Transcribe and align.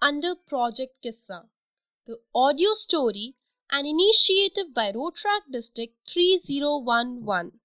under 0.00 0.36
Project 0.36 1.02
Qissa, 1.04 1.48
the 2.06 2.20
audio 2.32 2.74
story, 2.74 3.34
an 3.70 3.84
initiative 3.84 4.72
by 4.72 4.92
Rotaract 4.92 5.50
District 5.50 5.94
3011. 6.06 7.58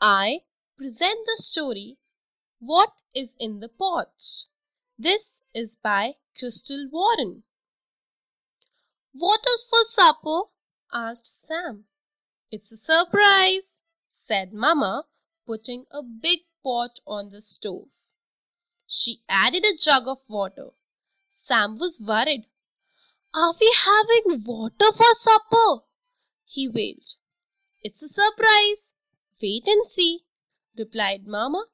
I 0.00 0.42
present 0.76 1.18
the 1.26 1.42
story 1.42 1.98
What 2.60 2.92
is 3.14 3.34
in 3.40 3.58
the 3.58 3.68
Pot? 3.68 4.44
This 4.96 5.40
is 5.54 5.76
by 5.76 6.14
Crystal 6.38 6.88
Warren. 6.90 7.42
What 9.12 9.40
is 9.48 9.66
for 9.68 9.84
supper? 9.90 10.42
asked 10.92 11.46
Sam. 11.46 11.86
It's 12.52 12.70
a 12.70 12.76
surprise, 12.76 13.78
said 14.06 14.52
Mamma, 14.52 15.06
putting 15.44 15.86
a 15.90 16.02
big 16.02 16.40
pot 16.62 17.00
on 17.06 17.30
the 17.30 17.42
stove. 17.42 17.92
She 18.86 19.22
added 19.28 19.64
a 19.64 19.76
jug 19.76 20.06
of 20.06 20.28
water. 20.28 20.70
Sam 21.46 21.76
was 21.76 22.00
worried. 22.00 22.48
Are 23.32 23.54
we 23.60 23.72
having 23.76 24.42
water 24.44 24.90
for 24.92 25.14
supper? 25.14 25.84
he 26.44 26.66
wailed. 26.66 27.14
It's 27.84 28.02
a 28.02 28.08
surprise. 28.08 28.90
Wait 29.40 29.64
and 29.68 29.86
see, 29.86 30.24
replied 30.76 31.28
Mamma. 31.28 31.66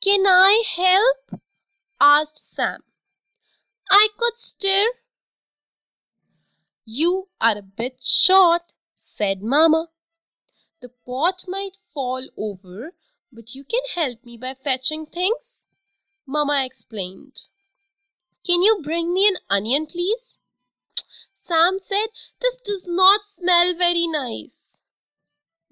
Can 0.00 0.26
I 0.26 0.64
help? 0.74 1.40
asked 2.00 2.52
Sam. 2.52 2.82
I 3.92 4.08
could 4.16 4.40
stir. 4.40 4.86
You 6.84 7.28
are 7.40 7.58
a 7.58 7.62
bit 7.62 8.02
short, 8.02 8.72
said 8.96 9.40
Mamma. 9.40 9.90
The 10.80 10.88
pot 10.88 11.44
might 11.46 11.76
fall 11.76 12.28
over, 12.36 12.94
but 13.30 13.54
you 13.54 13.62
can 13.62 13.82
help 13.94 14.24
me 14.24 14.36
by 14.36 14.54
fetching 14.54 15.06
things, 15.06 15.64
Mamma 16.26 16.64
explained. 16.66 17.42
Can 18.44 18.62
you 18.62 18.80
bring 18.82 19.12
me 19.12 19.26
an 19.28 19.36
onion, 19.50 19.86
please? 19.86 20.38
Sam 21.32 21.78
said, 21.78 22.08
This 22.40 22.56
does 22.56 22.86
not 22.86 23.20
smell 23.26 23.74
very 23.74 24.06
nice. 24.06 24.78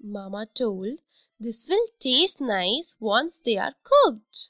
Mamma 0.01 0.47
told, 0.53 0.99
This 1.39 1.67
will 1.67 1.87
taste 1.99 2.41
nice 2.41 2.95
once 2.99 3.35
they 3.45 3.57
are 3.57 3.75
cooked. 3.83 4.49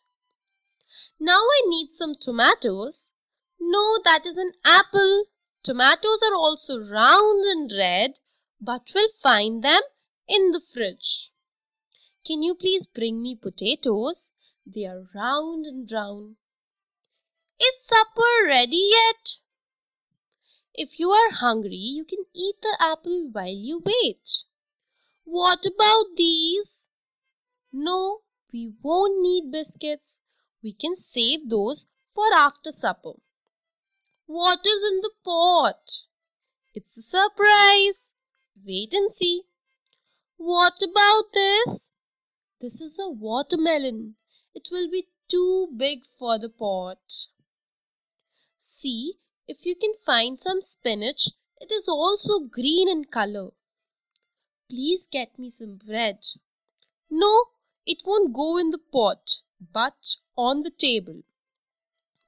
Now 1.20 1.40
I 1.40 1.62
need 1.66 1.94
some 1.94 2.16
tomatoes. 2.16 3.12
No, 3.60 4.00
that 4.04 4.26
is 4.26 4.38
an 4.38 4.54
apple. 4.66 5.26
Tomatoes 5.64 6.22
are 6.24 6.36
also 6.36 6.80
round 6.80 7.44
and 7.46 7.72
red, 7.72 8.20
but 8.62 8.90
we'll 8.94 9.10
find 9.10 9.64
them 9.64 9.82
in 10.28 10.52
the 10.52 10.62
fridge. 10.62 11.32
Can 12.26 12.42
you 12.42 12.56
please 12.56 12.86
bring 12.86 13.22
me 13.22 13.36
potatoes? 13.36 14.32
They 14.66 14.86
are 14.86 15.10
round 15.14 15.66
and 15.66 15.88
brown. 15.88 16.38
Is 17.60 17.74
supper 17.84 18.46
ready 18.46 18.90
yet? 18.92 19.38
If 20.76 21.00
you 21.00 21.10
are 21.10 21.32
hungry, 21.32 21.76
you 21.76 22.06
can 22.06 22.26
eat 22.34 22.62
the 22.62 22.78
apple 22.80 23.30
while 23.32 23.48
you 23.48 23.82
wait. 23.84 24.44
What 25.24 25.66
about 25.66 26.16
these? 26.16 26.86
No, 27.74 28.22
we 28.54 28.74
won't 28.82 29.22
need 29.22 29.52
biscuits. 29.52 30.20
We 30.62 30.74
can 30.74 30.96
save 30.96 31.50
those 31.50 31.88
for 32.08 32.32
after 32.34 32.72
supper. 32.72 33.14
What 34.28 34.66
is 34.66 34.84
in 34.84 35.02
the 35.02 35.12
pot? 35.24 36.02
It's 36.76 36.98
a 36.98 37.02
surprise. 37.02 38.12
Wait 38.64 38.94
and 38.94 39.12
see. 39.14 39.44
What 40.38 40.82
about 40.84 41.34
this? 41.34 41.88
This 42.62 42.82
is 42.82 43.00
a 43.00 43.10
watermelon. 43.10 44.16
It 44.54 44.70
will 44.72 44.90
be 44.92 45.08
too 45.28 45.70
big 45.76 46.06
for 46.06 46.38
the 46.38 46.50
pot. 46.50 47.28
See 48.80 49.18
if 49.48 49.66
you 49.66 49.76
can 49.76 49.94
find 50.06 50.40
some 50.40 50.62
spinach. 50.62 51.30
It 51.60 51.72
is 51.72 51.90
also 51.90 52.42
green 52.42 52.88
in 52.88 53.06
color. 53.06 53.50
Please 54.70 55.08
get 55.08 55.40
me 55.40 55.50
some 55.50 55.78
bread. 55.78 56.24
No, 57.10 57.46
it 57.88 58.04
won't 58.06 58.36
go 58.36 58.56
in 58.58 58.70
the 58.70 58.78
pot, 58.78 59.38
but 59.74 60.18
on 60.36 60.62
the 60.62 60.70
table. 60.70 61.24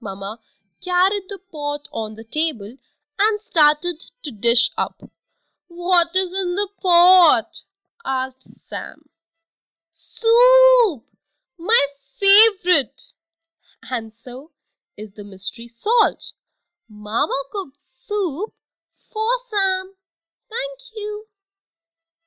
Mamma 0.02 0.40
carried 0.84 1.30
the 1.30 1.38
pot 1.52 1.88
on 1.92 2.16
the 2.16 2.24
table 2.24 2.78
and 3.20 3.40
started 3.40 4.00
to 4.24 4.32
dish 4.32 4.72
up. 4.76 5.08
What 5.68 6.16
is 6.16 6.34
in 6.34 6.56
the 6.56 6.70
pot? 6.82 7.62
asked 8.04 8.42
Sam. 8.42 9.08
Soup! 9.92 11.04
My 11.60 11.88
favorite! 12.20 13.14
And 13.92 14.12
so 14.12 14.50
is 14.98 15.12
the 15.12 15.24
mystery 15.24 15.68
salt. 15.68 16.32
Mama 16.92 17.44
cooked 17.52 17.78
soup 17.82 18.52
for 18.96 19.30
Sam. 19.48 19.94
Thank 20.50 20.80
you. 20.96 21.28